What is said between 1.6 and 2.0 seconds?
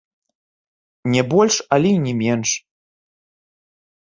але і